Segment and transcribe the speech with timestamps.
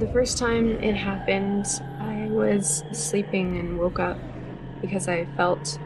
[0.00, 1.66] The first time it happened,
[1.98, 4.16] I was sleeping and woke up
[4.80, 5.78] because I felt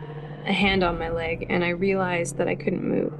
[0.46, 3.12] a hand on my leg and I realized that I couldn't move.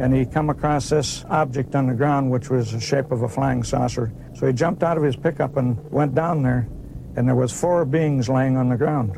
[0.00, 3.28] And he come across this object on the ground, which was the shape of a
[3.28, 4.12] flying saucer.
[4.34, 6.66] So he jumped out of his pickup and went down there,
[7.14, 9.14] and there was four beings laying on the ground.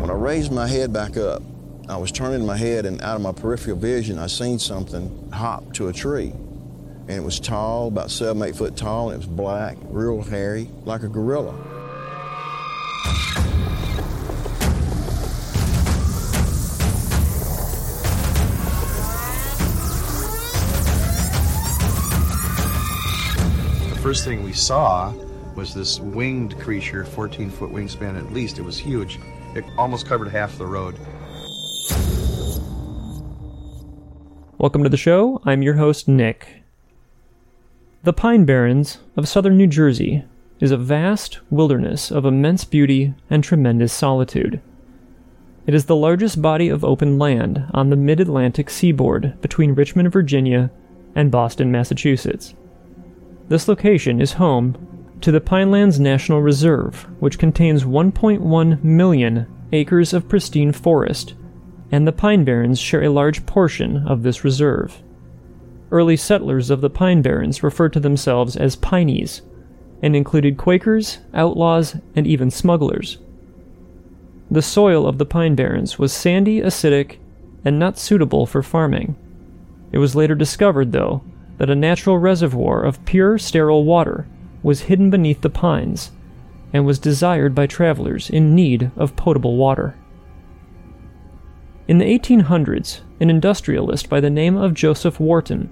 [0.00, 1.42] When I raised my head back up,
[1.88, 5.72] I was turning my head, and out of my peripheral vision, I seen something hop
[5.72, 6.34] to a tree
[7.10, 10.70] and it was tall, about seven, eight foot tall, and it was black, real hairy,
[10.84, 11.52] like a gorilla.
[23.88, 25.12] The first thing we saw
[25.56, 28.60] was this winged creature, 14 foot wingspan at least.
[28.60, 29.18] It was huge.
[29.56, 30.96] It almost covered half the road.
[34.58, 35.42] Welcome to the show.
[35.44, 36.59] I'm your host, Nick.
[38.02, 40.24] The Pine Barrens of southern New Jersey
[40.58, 44.62] is a vast wilderness of immense beauty and tremendous solitude.
[45.66, 50.10] It is the largest body of open land on the mid Atlantic seaboard between Richmond,
[50.12, 50.70] Virginia,
[51.14, 52.54] and Boston, Massachusetts.
[53.50, 54.78] This location is home
[55.20, 61.34] to the Pinelands National Reserve, which contains 1.1 million acres of pristine forest,
[61.92, 65.02] and the Pine Barrens share a large portion of this reserve.
[65.92, 69.42] Early settlers of the Pine Barrens referred to themselves as Pineys,
[70.02, 73.18] and included Quakers, outlaws, and even smugglers.
[74.50, 77.18] The soil of the Pine Barrens was sandy, acidic,
[77.64, 79.16] and not suitable for farming.
[79.92, 81.22] It was later discovered, though,
[81.58, 84.26] that a natural reservoir of pure, sterile water
[84.62, 86.12] was hidden beneath the pines
[86.72, 89.96] and was desired by travelers in need of potable water.
[91.88, 95.68] In the 1800s, an industrialist by the name of Joseph Wharton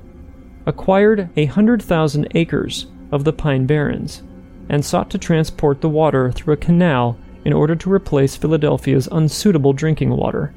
[0.68, 4.22] acquired a hundred thousand acres of the Pine Barrens
[4.68, 9.72] and sought to transport the water through a canal in order to replace Philadelphia's unsuitable
[9.72, 10.54] drinking water.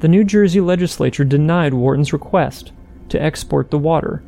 [0.00, 2.72] The New Jersey legislature denied Wharton's request
[3.08, 4.22] to export the water,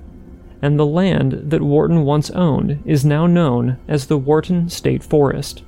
[0.63, 5.63] and the land that Wharton once owned is now known as the Wharton State Forest.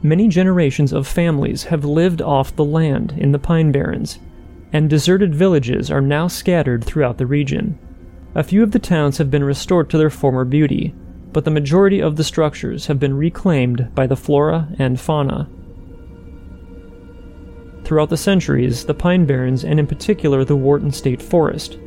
[0.00, 4.20] Many generations of families have lived off the land in the Pine Barrens,
[4.72, 7.76] and deserted villages are now scattered throughout the region.
[8.36, 10.94] A few of the towns have been restored to their former beauty,
[11.32, 15.48] but the majority of the structures have been reclaimed by the flora and fauna.
[17.84, 21.78] Throughout the centuries, the Pine Barrens, and in particular the Wharton State Forest,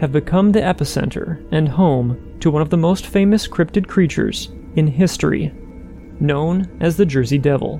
[0.00, 4.86] have become the epicenter and home to one of the most famous cryptid creatures in
[4.86, 5.52] history,
[6.18, 7.78] known as the Jersey Devil.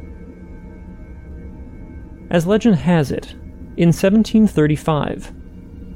[2.28, 3.32] As legend has it,
[3.78, 5.32] in 1735,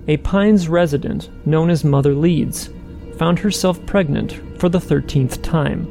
[0.06, 2.70] a Pines resident known as Mother Leeds
[3.16, 5.88] found herself pregnant for the 13th time.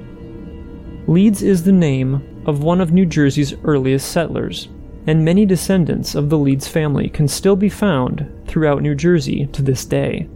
[1.07, 4.67] Leeds is the name of one of New Jersey's earliest settlers,
[5.07, 9.61] and many descendants of the Leeds family can still be found throughout New Jersey to
[9.61, 10.29] this day.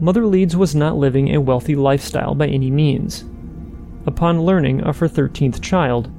[0.00, 3.24] Mother Leeds was not living a wealthy lifestyle by any means.
[4.06, 6.10] Upon learning of her 13th child,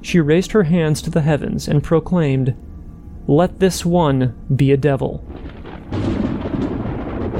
[0.00, 2.56] she raised her hands to the heavens and proclaimed,
[3.26, 5.24] Let this one be a devil.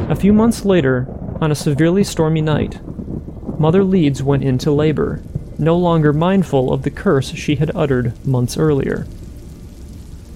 [0.08, 1.06] A few months later,
[1.38, 2.80] on a severely stormy night,
[3.60, 5.20] Mother Leeds went into labor,
[5.58, 9.06] no longer mindful of the curse she had uttered months earlier.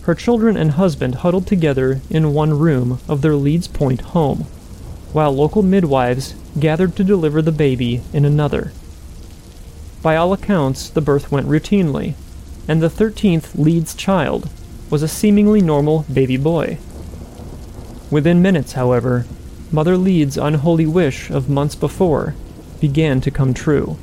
[0.03, 4.41] Her children and husband huddled together in one room of their Leeds Point home,
[5.15, 8.73] while local midwives gathered to deliver the baby in another.
[10.03, 12.13] By all accounts, the birth went routinely,
[12.69, 14.51] and the 13th Leeds child
[14.91, 16.77] was a seemingly normal baby boy.
[18.11, 19.25] Within minutes, however,
[19.75, 22.35] Mother Leeds' unholy wish of months before
[22.79, 23.97] began to come true.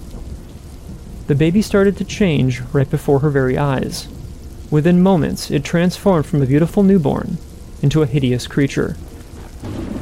[1.27, 4.07] The baby started to change right before her very eyes.
[4.71, 7.37] Within moments, it transformed from a beautiful newborn
[7.83, 8.97] into a hideous creature.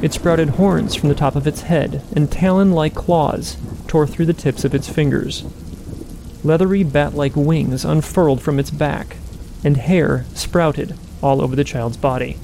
[0.00, 4.26] It sprouted horns from the top of its head, and talon like claws tore through
[4.26, 5.44] the tips of its fingers.
[6.42, 9.18] Leathery bat like wings unfurled from its back,
[9.62, 12.38] and hair sprouted all over the child's body.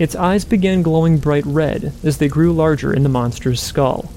[0.00, 4.10] Its eyes began glowing bright red as they grew larger in the monster's skull,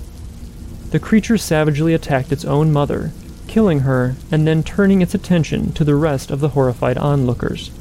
[0.93, 3.11] the creature savagely attacked its own mother,
[3.47, 7.71] killing her and then turning its attention to the rest of the horrified onlookers,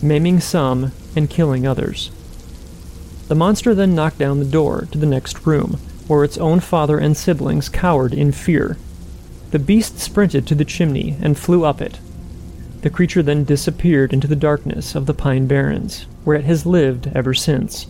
[0.00, 2.10] maiming some and killing others.
[3.28, 6.96] The monster then knocked down the door to the next room, where its own father
[6.96, 8.78] and siblings cowered in fear.
[9.50, 11.98] The beast sprinted to the chimney and flew up it.
[12.84, 17.10] The creature then disappeared into the darkness of the Pine Barrens, where it has lived
[17.14, 17.86] ever since.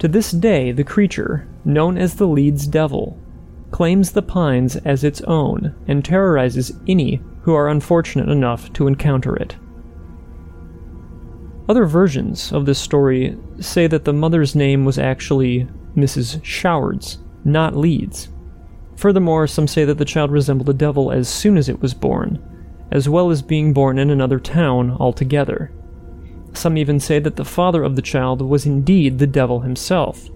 [0.00, 3.18] To this day, the creature, known as the Leeds Devil,
[3.70, 9.34] claims the pines as its own and terrorizes any who are unfortunate enough to encounter
[9.34, 9.56] it.
[11.66, 15.66] Other versions of this story say that the mother's name was actually
[15.96, 16.44] Mrs.
[16.44, 17.16] Shrouds,
[17.46, 18.28] not Leeds.
[18.96, 22.38] Furthermore, some say that the child resembled a devil as soon as it was born,
[22.90, 25.70] as well as being born in another town altogether.
[26.52, 30.28] Some even say that the father of the child was indeed the devil himself,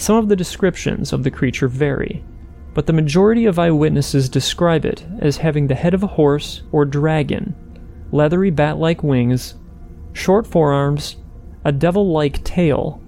[0.00, 2.24] some of the descriptions of the creature vary,
[2.72, 6.86] but the majority of eyewitnesses describe it as having the head of a horse or
[6.86, 7.54] dragon,
[8.10, 9.56] leathery bat like wings,
[10.14, 11.16] short forearms,
[11.66, 13.02] a devil like tail,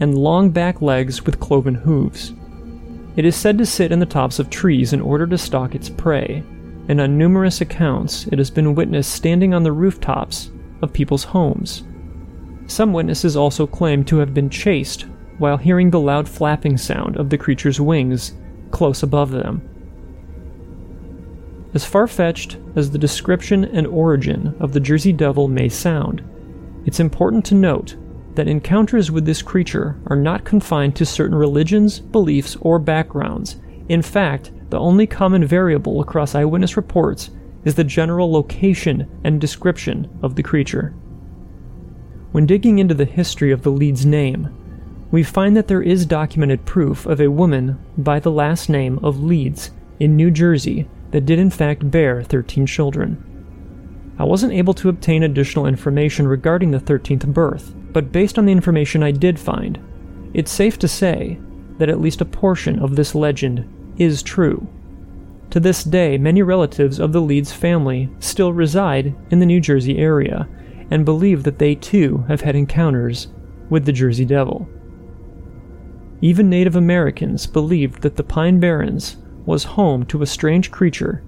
[0.00, 2.32] and long back legs with cloven hooves.
[3.14, 5.88] It is said to sit in the tops of trees in order to stalk its
[5.88, 6.42] prey,
[6.88, 10.50] and on numerous accounts it has been witnessed standing on the rooftops
[10.82, 11.84] of people's homes.
[12.66, 15.06] Some witnesses also claim to have been chased
[15.38, 18.34] while hearing the loud flapping sound of the creature's wings
[18.70, 19.68] close above them.
[21.74, 26.22] As far fetched as the description and origin of the Jersey Devil may sound,
[26.86, 27.96] it's important to note
[28.34, 33.56] that encounters with this creature are not confined to certain religions, beliefs, or backgrounds.
[33.88, 37.30] In fact, the only common variable across eyewitness reports
[37.64, 40.94] is the general location and description of the creature.
[42.32, 44.48] When digging into the history of the Leeds name,
[45.10, 49.22] we find that there is documented proof of a woman by the last name of
[49.22, 49.70] Leeds
[50.00, 53.22] in New Jersey that did in fact bear 13 children.
[54.18, 58.52] I wasn't able to obtain additional information regarding the 13th birth, but based on the
[58.52, 59.78] information I did find,
[60.32, 61.38] it's safe to say
[61.78, 63.68] that at least a portion of this legend
[63.98, 64.66] is true.
[65.50, 69.98] To this day, many relatives of the Leeds family still reside in the New Jersey
[69.98, 70.48] area
[70.90, 73.28] and believe that they too have had encounters
[73.70, 74.68] with the Jersey Devil.
[76.20, 79.16] Even Native Americans believed that the Pine Barrens
[79.46, 81.22] was home to a strange creature,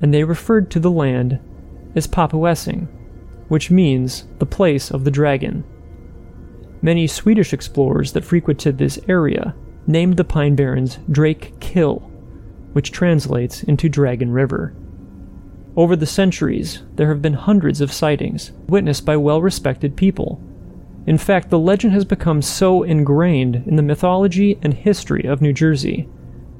[0.00, 1.38] and they referred to the land
[1.94, 2.88] as Popuessing,
[3.48, 5.64] which means the place of the dragon.
[6.82, 9.54] Many Swedish explorers that frequented this area
[9.86, 11.98] named the Pine Barrens Drake Kill,
[12.72, 14.74] which translates into Dragon River.
[15.76, 20.40] Over the centuries, there have been hundreds of sightings, witnessed by well respected people,
[21.06, 25.52] in fact, the legend has become so ingrained in the mythology and history of New
[25.52, 26.08] Jersey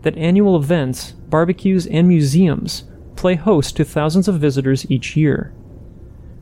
[0.02, 2.84] that annual events, barbecues, and museums
[3.16, 5.52] play host to thousands of visitors each year.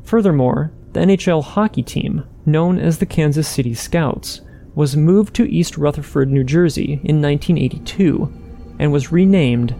[0.02, 4.42] Furthermore, the NHL hockey team, known as the Kansas City Scouts,
[4.74, 8.32] was moved to East Rutherford, New Jersey in 1982
[8.78, 9.74] and was renamed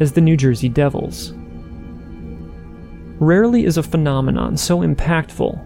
[0.00, 1.32] as the New Jersey Devils.
[3.20, 5.64] Rarely is a phenomenon so impactful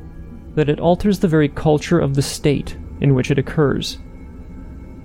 [0.54, 3.98] that it alters the very culture of the state in which it occurs.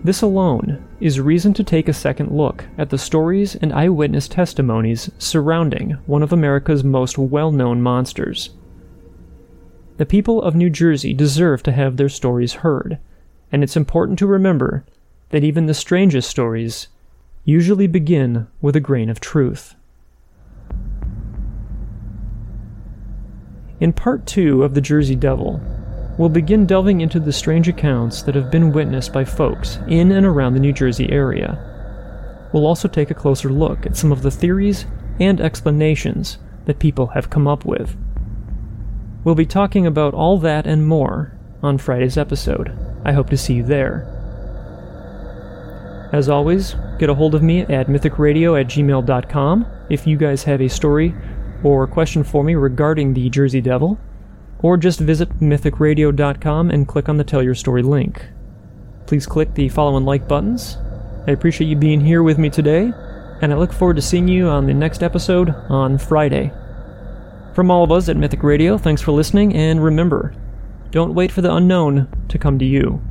[0.04, 5.12] This alone is reason to take a second look at the stories and eyewitness testimonies
[5.18, 8.52] surrounding one of America's most well known monsters.
[9.98, 13.00] The people of New Jersey deserve to have their stories heard,
[13.52, 14.86] and it's important to remember
[15.30, 16.88] that even the strangest stories
[17.44, 19.76] usually begin with a grain of truth.
[23.80, 25.62] In part two of The Jersey Devil,
[26.18, 30.26] we'll begin delving into the strange accounts that have been witnessed by folks in and
[30.26, 31.60] around the New Jersey area.
[32.52, 34.86] We'll also take a closer look at some of the theories
[35.20, 37.96] and explanations that people have come up with.
[39.24, 42.87] We'll be talking about all that and more on Friday's episode.
[43.08, 44.06] I hope to see you there.
[46.12, 50.62] As always, get a hold of me at mythicradio at gmail.com if you guys have
[50.62, 51.16] a story
[51.64, 54.00] or question for me regarding the Jersey Devil,
[54.60, 58.26] or just visit mythicradio.com and click on the Tell Your Story link.
[59.06, 60.78] Please click the follow and like buttons.
[61.28, 62.92] I appreciate you being here with me today,
[63.42, 66.52] and I look forward to seeing you on the next episode on Friday.
[67.54, 70.34] From all of us at Mythic Radio, thanks for listening, and remember
[70.92, 73.02] don't wait for the unknown to come to you.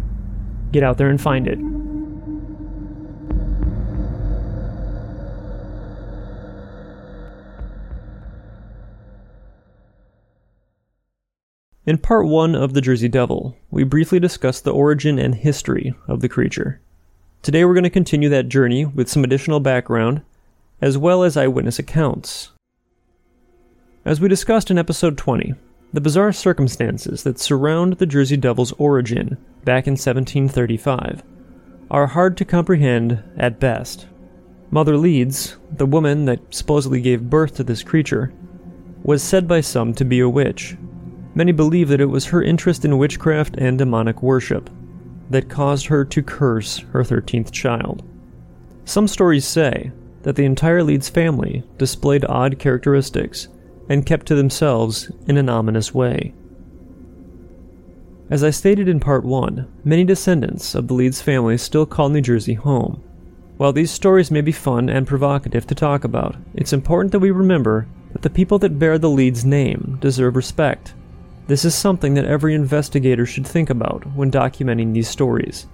[0.72, 1.58] Get out there and find it.
[11.86, 16.20] In part one of The Jersey Devil, we briefly discussed the origin and history of
[16.20, 16.80] the creature.
[17.42, 20.22] Today we're going to continue that journey with some additional background,
[20.80, 22.50] as well as eyewitness accounts.
[24.04, 25.54] As we discussed in episode 20,
[25.96, 31.22] the bizarre circumstances that surround the Jersey Devil's origin back in 1735
[31.90, 34.06] are hard to comprehend at best.
[34.70, 38.30] Mother Leeds, the woman that supposedly gave birth to this creature,
[39.04, 40.76] was said by some to be a witch.
[41.34, 44.68] Many believe that it was her interest in witchcraft and demonic worship
[45.30, 48.06] that caused her to curse her 13th child.
[48.84, 49.92] Some stories say
[50.24, 53.48] that the entire Leeds family displayed odd characteristics
[53.88, 56.34] and kept to themselves in an ominous way.
[58.28, 62.20] As I stated in part 1, many descendants of the Leeds family still call New
[62.20, 63.02] Jersey home.
[63.56, 67.30] While these stories may be fun and provocative to talk about, it's important that we
[67.30, 70.94] remember that the people that bear the Leeds name deserve respect.
[71.46, 75.68] This is something that every investigator should think about when documenting these stories.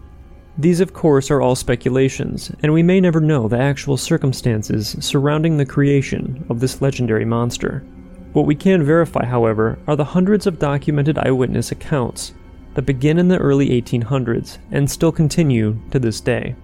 [0.58, 5.56] These, of course, are all speculations, and we may never know the actual circumstances surrounding
[5.56, 7.82] the creation of this legendary monster.
[8.32, 12.32] What we can verify, however, are the hundreds of documented eyewitness accounts
[12.74, 16.56] that begin in the early 1800s and still continue to this day.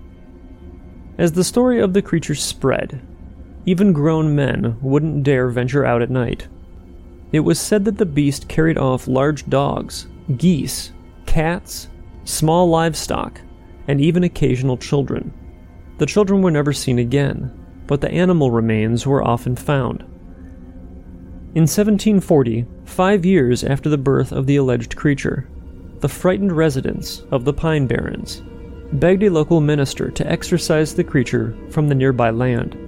[1.18, 3.00] As the story of the creature spread,
[3.66, 6.48] even grown men wouldn't dare venture out at night.
[7.32, 10.06] It was said that the beast carried off large dogs,
[10.38, 10.92] geese,
[11.26, 11.88] cats,
[12.24, 13.42] small livestock,
[13.86, 15.34] and even occasional children.
[15.98, 17.52] The children were never seen again,
[17.86, 20.04] but the animal remains were often found.
[21.58, 25.48] In 1740, five years after the birth of the alleged creature,
[25.98, 28.44] the frightened residents of the Pine Barrens
[28.92, 32.78] begged a local minister to exorcise the creature from the nearby land.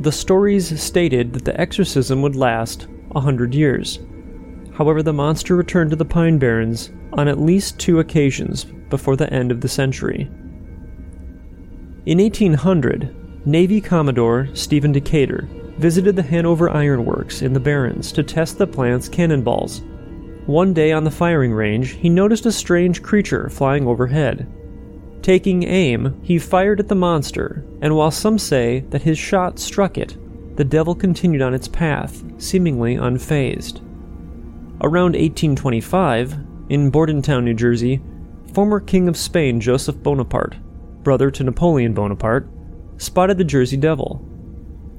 [0.00, 3.98] The stories stated that the exorcism would last a hundred years.
[4.72, 9.30] However, the monster returned to the Pine Barrens on at least two occasions before the
[9.30, 10.22] end of the century.
[12.06, 15.46] In 1800, Navy Commodore Stephen Decatur
[15.78, 19.82] visited the Hanover Iron Works in the Barrens to test the plant's cannonballs
[20.48, 24.50] one day on the firing range, he noticed a strange creature flying overhead.
[25.20, 29.98] Taking aim, he fired at the monster, and while some say that his shot struck
[29.98, 30.16] it,
[30.56, 33.82] the devil continued on its path, seemingly unfazed.
[34.80, 36.38] Around 1825,
[36.70, 38.00] in Bordentown, New Jersey,
[38.54, 40.56] former King of Spain Joseph Bonaparte,
[41.02, 42.48] brother to Napoleon Bonaparte,
[42.96, 44.26] spotted the Jersey Devil.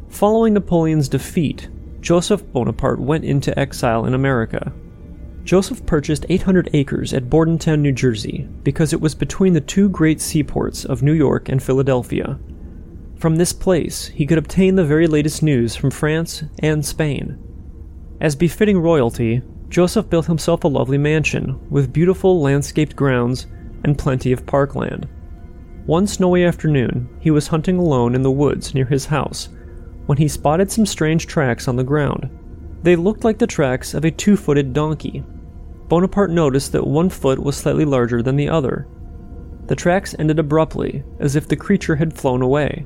[0.09, 1.69] Following Napoleon's defeat,
[2.01, 4.73] Joseph Bonaparte went into exile in America
[5.49, 10.21] Joseph purchased 800 acres at Bordentown, New Jersey, because it was between the two great
[10.21, 12.37] seaports of New York and Philadelphia.
[13.15, 17.39] From this place, he could obtain the very latest news from France and Spain.
[18.21, 23.47] As befitting royalty, Joseph built himself a lovely mansion with beautiful landscaped grounds
[23.83, 25.07] and plenty of parkland.
[25.87, 29.49] One snowy afternoon, he was hunting alone in the woods near his house
[30.09, 32.27] when he spotted some strange tracks on the ground.
[32.81, 35.23] They looked like the tracks of a two footed donkey,
[35.89, 38.87] Bonaparte noticed that one foot was slightly larger than the other.
[39.65, 42.85] The tracks ended abruptly, as if the creature had flown away.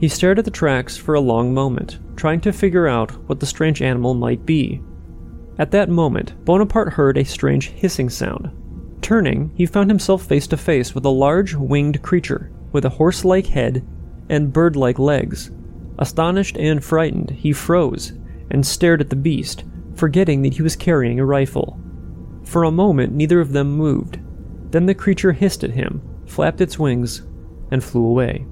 [0.00, 3.46] He stared at the tracks for a long moment, trying to figure out what the
[3.46, 4.82] strange animal might be.
[5.58, 8.50] At that moment, Bonaparte heard a strange hissing sound.
[9.00, 13.24] Turning, he found himself face to face with a large winged creature with a horse
[13.24, 13.86] like head
[14.28, 15.52] and bird like legs.
[15.98, 18.12] Astonished and frightened, he froze
[18.50, 21.78] and stared at the beast, forgetting that he was carrying a rifle.
[22.44, 24.18] For a moment, neither of them moved.
[24.70, 27.22] Then the creature hissed at him, flapped its wings,
[27.70, 28.46] and flew away.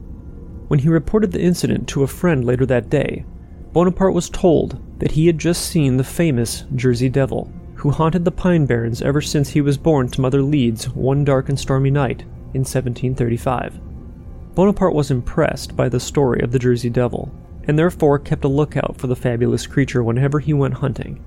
[0.69, 3.25] When he reported the incident to a friend later that day,
[3.73, 8.31] Bonaparte was told that he had just seen the famous Jersey Devil, who haunted the
[8.31, 12.23] Pine Barrens ever since he was born to Mother Leeds one dark and stormy night
[12.53, 13.90] in 1735.
[14.61, 17.33] Bonaparte was impressed by the story of the Jersey Devil,
[17.65, 21.25] and therefore kept a lookout for the fabulous creature whenever he went hunting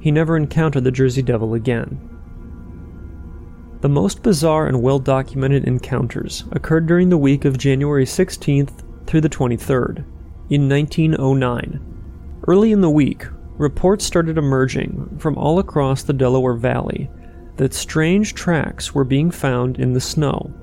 [0.00, 2.00] he never encountered the Jersey Devil again.
[3.82, 9.20] The most bizarre and well documented encounters occurred during the week of January 16th through
[9.20, 9.98] the 23rd,
[10.48, 12.40] in 1909.
[12.48, 13.26] Early in the week,
[13.58, 17.10] reports started emerging from all across the Delaware Valley
[17.58, 20.54] that strange tracks were being found in the snow.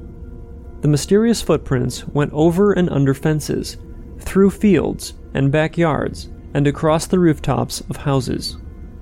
[0.81, 3.77] The mysterious footprints went over and under fences,
[4.19, 8.57] through fields and backyards, and across the rooftops of houses.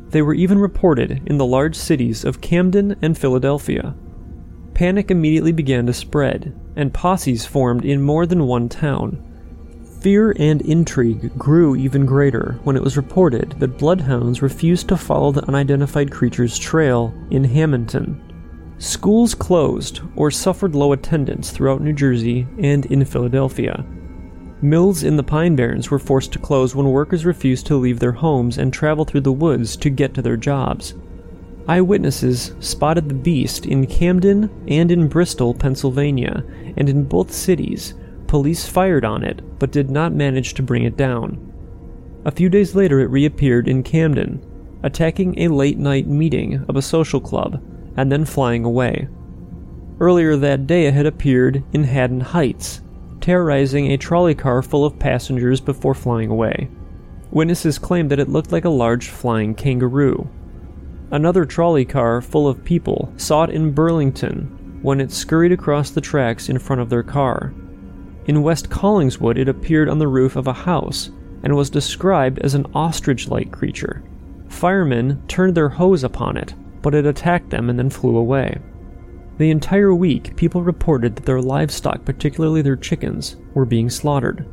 [0.09, 3.95] They were even reported in the large cities of Camden and Philadelphia.
[4.73, 9.23] Panic immediately began to spread, and posses formed in more than one town.
[10.01, 15.31] Fear and intrigue grew even greater when it was reported that bloodhounds refused to follow
[15.31, 18.21] the unidentified creature's trail in Hammonton.
[18.79, 23.83] Schools closed or suffered low attendance throughout New Jersey and in Philadelphia.
[24.61, 28.11] Mills in the Pine Barrens were forced to close when workers refused to leave their
[28.11, 30.93] homes and travel through the woods to get to their jobs.
[31.67, 36.43] Eyewitnesses spotted the beast in Camden and in Bristol, Pennsylvania,
[36.77, 37.95] and in both cities,
[38.27, 41.51] police fired on it but did not manage to bring it down.
[42.25, 44.39] A few days later, it reappeared in Camden,
[44.83, 47.59] attacking a late night meeting of a social club
[47.97, 49.07] and then flying away.
[49.99, 52.81] Earlier that day, it had appeared in Haddon Heights,
[53.19, 56.69] terrorizing a trolley car full of passengers before flying away.
[57.31, 60.29] Witnesses claimed that it looked like a large flying kangaroo.
[61.11, 66.01] Another trolley car full of people saw it in Burlington when it scurried across the
[66.01, 67.53] tracks in front of their car.
[68.27, 71.09] In West Collingswood, it appeared on the roof of a house
[71.43, 74.03] and was described as an ostrich like creature.
[74.49, 78.57] Firemen turned their hose upon it, but it attacked them and then flew away.
[79.37, 84.45] The entire week, people reported that their livestock, particularly their chickens, were being slaughtered.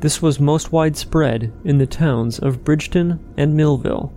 [0.00, 4.12] This was most widespread in the towns of Bridgeton and Millville.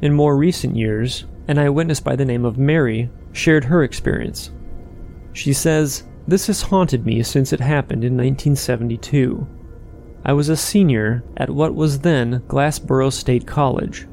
[0.00, 4.50] In more recent years, an eyewitness by the name of Mary shared her experience.
[5.32, 9.46] She says, This has haunted me since it happened in 1972.
[10.24, 14.06] I was a senior at what was then Glassboro State College.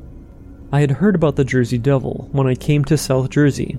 [0.70, 3.78] I had heard about the Jersey Devil when I came to South Jersey,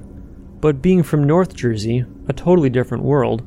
[0.61, 3.43] but being from North Jersey, a totally different world,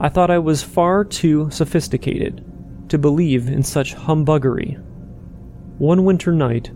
[0.00, 2.42] I thought I was far too sophisticated
[2.88, 4.82] to believe in such humbuggery.
[5.76, 6.70] One winter night,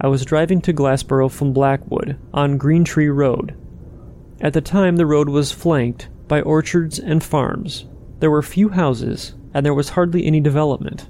[0.00, 3.56] I was driving to Glassboro from Blackwood on Green Tree Road.
[4.40, 7.86] At the time, the road was flanked by orchards and farms.
[8.18, 11.08] There were few houses, and there was hardly any development.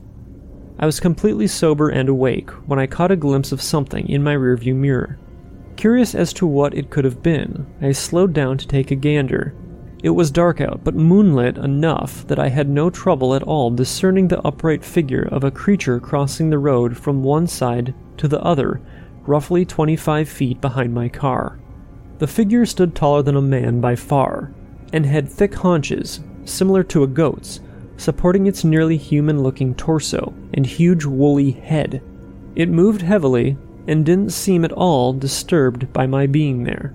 [0.81, 4.35] I was completely sober and awake when I caught a glimpse of something in my
[4.35, 5.19] rearview mirror.
[5.77, 9.55] Curious as to what it could have been, I slowed down to take a gander.
[10.05, 14.29] It was dark out, but moonlit enough that I had no trouble at all discerning
[14.29, 18.81] the upright figure of a creature crossing the road from one side to the other,
[19.27, 21.59] roughly 25 feet behind my car.
[22.19, 24.53] The figure stood taller than a man by far,
[24.93, 27.61] and had thick haunches, similar to a goat's,
[27.99, 32.01] supporting its nearly human looking torso and huge woolly head.
[32.57, 36.95] It moved heavily and didn't seem at all disturbed by my being there.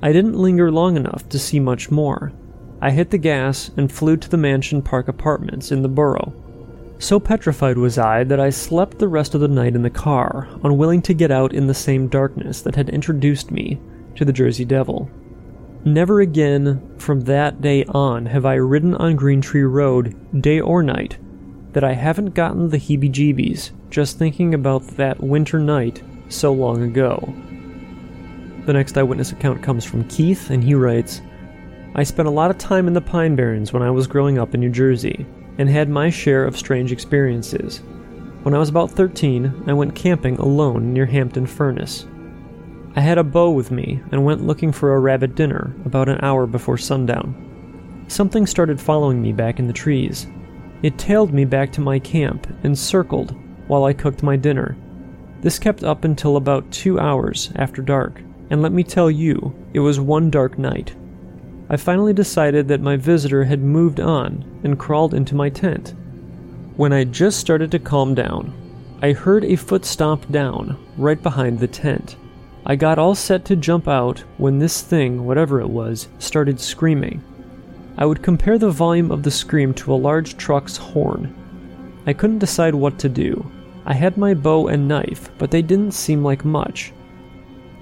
[0.00, 2.32] I didn't linger long enough to see much more.
[2.80, 6.32] I hit the gas and flew to the Mansion Park apartments in the borough.
[7.00, 10.48] So petrified was I that I slept the rest of the night in the car,
[10.62, 13.80] unwilling to get out in the same darkness that had introduced me
[14.16, 15.10] to the Jersey Devil.
[15.88, 20.82] Never again from that day on have I ridden on Green Tree Road, day or
[20.82, 21.16] night,
[21.72, 26.82] that I haven't gotten the heebie jeebies just thinking about that winter night so long
[26.82, 27.34] ago.
[28.66, 31.22] The next eyewitness account comes from Keith, and he writes
[31.94, 34.52] I spent a lot of time in the Pine Barrens when I was growing up
[34.52, 35.24] in New Jersey
[35.56, 37.78] and had my share of strange experiences.
[38.42, 42.04] When I was about 13, I went camping alone near Hampton Furnace.
[42.98, 46.18] I had a bow with me and went looking for a rabbit dinner about an
[46.20, 48.04] hour before sundown.
[48.08, 50.26] Something started following me back in the trees.
[50.82, 53.36] It tailed me back to my camp and circled
[53.68, 54.76] while I cooked my dinner.
[55.42, 59.78] This kept up until about two hours after dark, and let me tell you, it
[59.78, 60.96] was one dark night.
[61.70, 65.94] I finally decided that my visitor had moved on and crawled into my tent.
[66.74, 68.52] When I just started to calm down,
[69.02, 72.16] I heard a foot stomp down right behind the tent.
[72.68, 77.24] I got all set to jump out when this thing, whatever it was, started screaming.
[77.96, 81.34] I would compare the volume of the scream to a large truck's horn.
[82.06, 83.50] I couldn't decide what to do.
[83.86, 86.92] I had my bow and knife, but they didn't seem like much.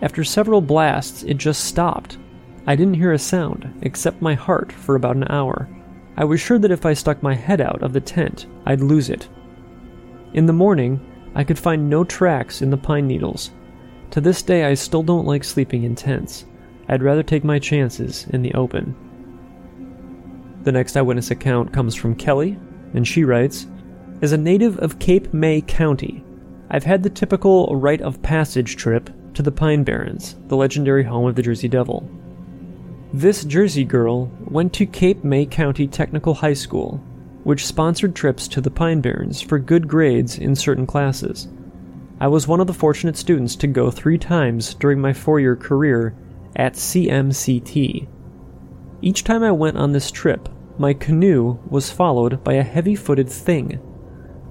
[0.02, 2.16] After several blasts, it just stopped,
[2.68, 5.68] I didn't hear a sound, except my heart, for about an hour.
[6.16, 9.10] I was sure that if I stuck my head out of the tent, I'd lose
[9.10, 9.28] it.
[10.32, 11.00] In the morning,
[11.34, 13.50] I could find no tracks in the pine needles.
[14.10, 16.46] To this day, I still don't like sleeping in tents.
[16.88, 18.94] I'd rather take my chances in the open.
[20.62, 22.58] The next eyewitness account comes from Kelly,
[22.94, 23.66] and she writes
[24.22, 26.24] As a native of Cape May County,
[26.70, 31.26] I've had the typical rite of passage trip to the Pine Barrens, the legendary home
[31.26, 32.08] of the Jersey Devil.
[33.12, 37.00] This Jersey girl went to Cape May County Technical High School,
[37.44, 41.48] which sponsored trips to the Pine Barrens for good grades in certain classes.
[42.20, 45.56] I was one of the fortunate students to go three times during my four year
[45.56, 46.14] career
[46.54, 48.08] at CMCT.
[49.02, 50.48] Each time I went on this trip,
[50.78, 53.80] my canoe was followed by a heavy footed thing.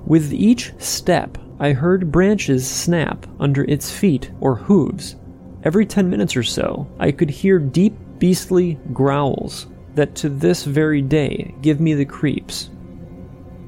[0.05, 5.15] With each step, I heard branches snap under its feet or hooves
[5.65, 11.01] Every 10 minutes or so, I could hear deep, beastly growls that to this very
[11.01, 12.69] day give me the creeps.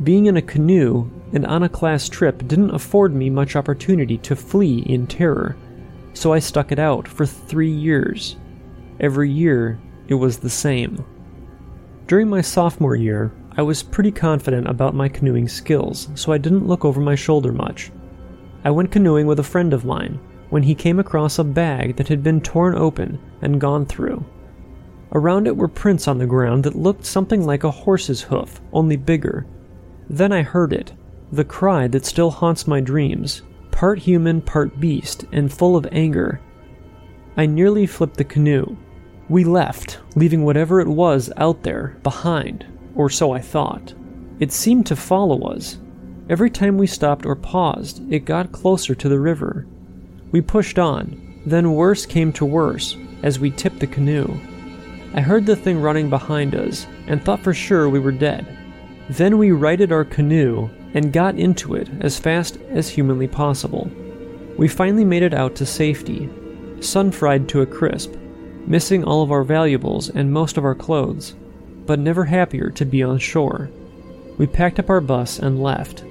[0.03, 4.35] Being in a canoe and on a class trip didn't afford me much opportunity to
[4.35, 5.55] flee in terror,
[6.13, 8.37] so I stuck it out for three years.
[8.99, 11.05] Every year, it was the same.
[12.07, 16.67] During my sophomore year, I was pretty confident about my canoeing skills, so I didn't
[16.67, 17.91] look over my shoulder much.
[18.63, 22.07] I went canoeing with a friend of mine when he came across a bag that
[22.07, 24.23] had been torn open and gone through.
[25.11, 28.95] Around it were prints on the ground that looked something like a horse's hoof, only
[28.95, 29.45] bigger.
[30.09, 30.93] Then I heard it,
[31.31, 36.39] the cry that still haunts my dreams, part human, part beast, and full of anger.
[37.35, 38.77] I nearly flipped the canoe.
[39.29, 43.93] We left, leaving whatever it was out there behind, or so I thought.
[44.39, 45.77] It seemed to follow us.
[46.29, 49.67] Every time we stopped or paused, it got closer to the river.
[50.31, 54.37] We pushed on, then worse came to worse as we tipped the canoe.
[55.13, 58.45] I heard the thing running behind us and thought for sure we were dead.
[59.09, 63.89] Then we righted our canoe and got into it as fast as humanly possible.
[64.57, 66.29] We finally made it out to safety,
[66.79, 68.13] sun fried to a crisp,
[68.65, 71.35] missing all of our valuables and most of our clothes,
[71.85, 73.69] but never happier to be on shore.
[74.37, 76.03] We packed up our bus and left.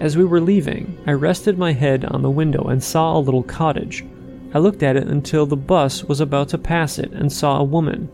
[0.00, 3.42] As we were leaving, I rested my head on the window and saw a little
[3.42, 4.04] cottage.
[4.54, 7.64] I looked at it until the bus was about to pass it and saw a
[7.64, 8.08] woman.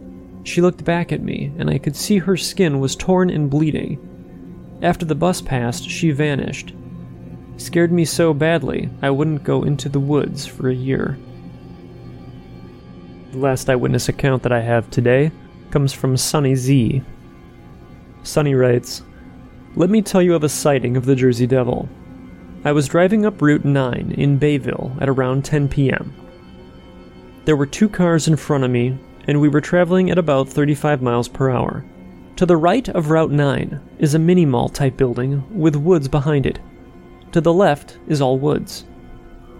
[0.44, 3.98] She looked back at me, and I could see her skin was torn and bleeding.
[4.82, 6.74] After the bus passed, she vanished.
[7.56, 11.18] Scared me so badly, I wouldn't go into the woods for a year.
[13.32, 15.30] The last eyewitness account that I have today
[15.70, 17.02] comes from Sunny Z.
[18.22, 19.02] Sunny writes,
[19.76, 21.88] let me tell you of a sighting of the Jersey Devil.
[22.64, 26.14] I was driving up Route 9 in Bayville at around 10 p.m.
[27.44, 31.02] There were two cars in front of me, and we were traveling at about 35
[31.02, 31.84] miles per hour.
[32.37, 36.47] To the right of Route 9 is a mini mall type building with woods behind
[36.47, 36.59] it.
[37.31, 38.87] To the left is all woods.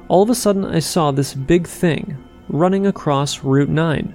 [0.09, 2.17] All of a sudden, I saw this big thing
[2.49, 4.15] running across Route 9.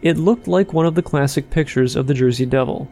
[0.00, 2.88] It looked like one of the classic pictures of the Jersey Devil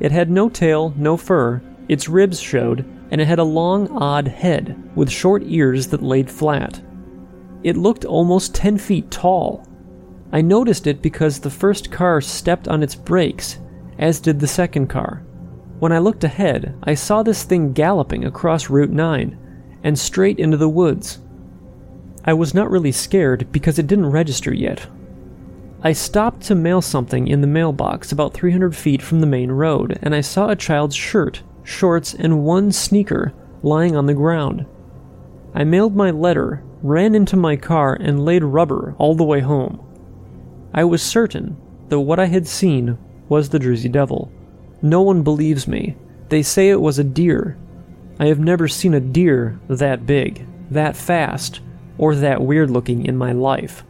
[0.00, 4.26] it had no tail, no fur, its ribs showed, and it had a long, odd
[4.26, 6.80] head with short ears that laid flat.
[7.62, 9.66] It looked almost 10 feet tall.
[10.32, 13.58] I noticed it because the first car stepped on its brakes,
[13.98, 15.22] as did the second car.
[15.78, 19.38] When I looked ahead, I saw this thing galloping across Route 9
[19.82, 21.20] and straight into the woods.
[22.24, 24.86] I was not really scared because it didn't register yet,
[25.86, 29.98] I stopped to mail something in the mailbox about 300 feet from the main road,
[30.00, 34.64] and I saw a child's shirt, shorts, and one sneaker lying on the ground.
[35.54, 39.78] I mailed my letter, ran into my car, and laid rubber all the way home.
[40.72, 41.58] I was certain
[41.90, 42.96] that what I had seen
[43.28, 44.30] was the Jersey Devil.
[44.82, 45.96] No one believes me.
[46.28, 47.56] They say it was a deer.
[48.18, 51.60] I have never seen a deer that big, that fast,
[51.98, 53.84] or that weird looking in my life.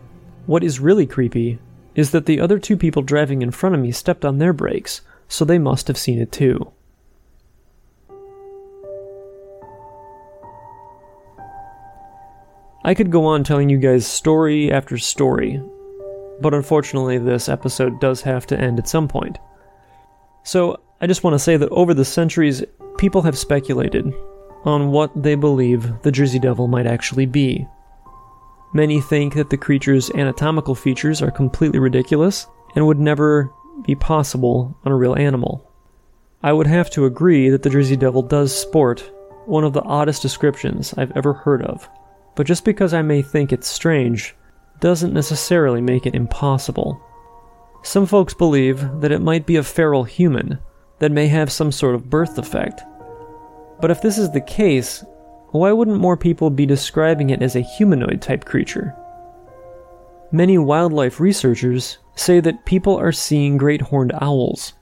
[0.46, 1.58] What is really creepy
[1.94, 5.00] is that the other two people driving in front of me stepped on their brakes,
[5.28, 6.70] so they must have seen it too.
[12.86, 15.62] I could go on telling you guys story after story,
[16.40, 19.38] but unfortunately, this episode does have to end at some point.
[20.42, 22.62] So, I just want to say that over the centuries,
[22.98, 24.12] people have speculated
[24.64, 27.66] on what they believe the Jersey Devil might actually be.
[28.72, 33.52] Many think that the creature's anatomical features are completely ridiculous and would never
[33.86, 35.70] be possible on a real animal.
[36.42, 39.10] I would have to agree that the Jersey Devil does sport
[39.46, 41.88] one of the oddest descriptions I've ever heard of,
[42.34, 44.34] but just because I may think it's strange
[44.84, 47.00] doesn't necessarily make it impossible.
[47.82, 50.58] Some folks believe that it might be a feral human
[50.98, 52.82] that may have some sort of birth defect.
[53.80, 55.02] But if this is the case,
[55.52, 58.94] why wouldn't more people be describing it as a humanoid type creature?
[60.30, 64.74] Many wildlife researchers say that people are seeing great horned owls.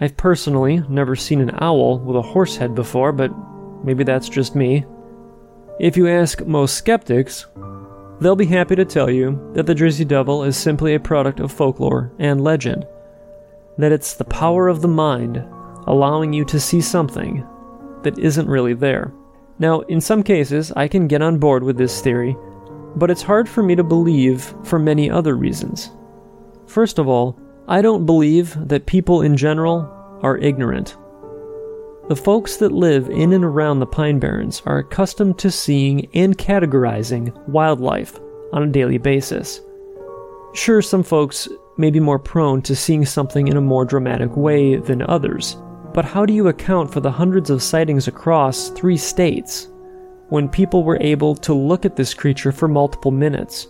[0.00, 3.30] I've personally never seen an owl with a horse head before, but
[3.84, 4.84] maybe that's just me.
[5.78, 7.46] If you ask most skeptics,
[8.20, 11.52] they'll be happy to tell you that the Jersey Devil is simply a product of
[11.52, 12.86] folklore and legend,
[13.78, 15.44] that it's the power of the mind
[15.86, 17.46] allowing you to see something
[18.02, 19.12] that isn't really there.
[19.58, 22.36] Now, in some cases, I can get on board with this theory,
[22.96, 25.90] but it's hard for me to believe for many other reasons.
[26.66, 29.90] First of all, I don't believe that people in general
[30.22, 30.96] are ignorant.
[32.06, 36.36] The folks that live in and around the Pine Barrens are accustomed to seeing and
[36.36, 38.20] categorizing wildlife
[38.52, 39.62] on a daily basis.
[40.52, 44.76] Sure, some folks may be more prone to seeing something in a more dramatic way
[44.76, 45.56] than others,
[45.94, 49.68] but how do you account for the hundreds of sightings across three states
[50.28, 53.66] when people were able to look at this creature for multiple minutes?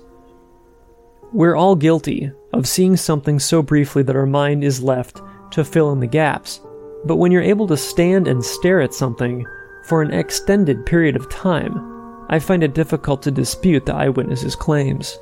[1.33, 5.21] We're all guilty of seeing something so briefly that our mind is left
[5.53, 6.61] to fill in the gaps.
[7.05, 9.47] But when you're able to stand and stare at something
[9.85, 15.19] for an extended period of time, I find it difficult to dispute the eyewitness's claims.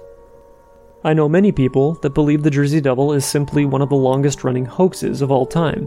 [1.04, 4.44] I know many people that believe the Jersey Devil is simply one of the longest
[4.44, 5.86] running hoaxes of all time.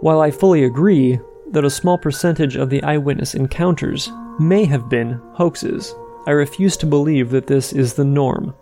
[0.00, 1.20] While I fully agree
[1.52, 5.94] that a small percentage of the eyewitness encounters may have been hoaxes,
[6.26, 8.54] I refuse to believe that this is the norm.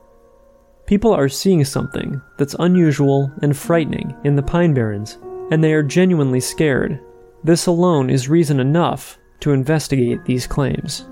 [0.85, 5.17] People are seeing something that's unusual and frightening in the Pine Barrens,
[5.51, 7.01] and they are genuinely scared.
[7.45, 11.07] This alone is reason enough to investigate these claims.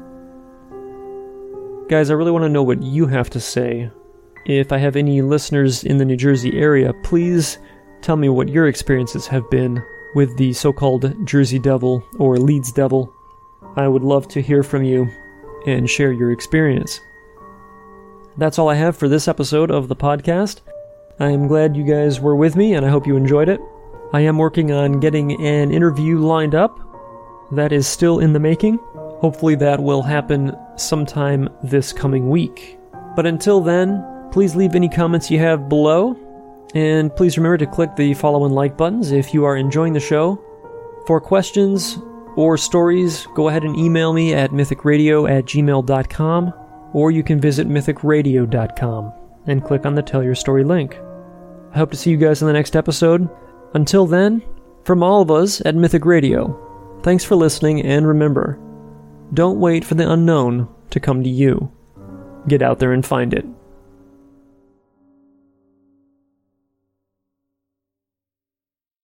[1.88, 3.90] Guys, I really want to know what you have to say
[4.46, 7.58] if I have any listeners in the New Jersey area, please
[8.00, 9.82] tell me what your experiences have been
[10.14, 13.12] with the so called Jersey Devil or Leeds Devil.
[13.76, 15.08] I would love to hear from you
[15.66, 17.00] and share your experience.
[18.36, 20.60] That's all I have for this episode of the podcast.
[21.18, 23.60] I am glad you guys were with me and I hope you enjoyed it.
[24.12, 26.78] I am working on getting an interview lined up.
[27.52, 28.78] That is still in the making.
[29.20, 32.78] Hopefully, that will happen sometime this coming week.
[33.16, 36.16] But until then, Please leave any comments you have below,
[36.74, 40.00] and please remember to click the follow and like buttons if you are enjoying the
[40.00, 40.40] show.
[41.06, 41.98] For questions
[42.36, 46.54] or stories, go ahead and email me at mythicradio at gmail.com,
[46.92, 49.12] or you can visit mythicradio.com
[49.46, 50.96] and click on the Tell Your Story link.
[51.72, 53.28] I hope to see you guys in the next episode.
[53.72, 54.42] Until then,
[54.84, 58.58] from all of us at Mythic Radio, thanks for listening, and remember
[59.32, 61.70] don't wait for the unknown to come to you.
[62.48, 63.46] Get out there and find it.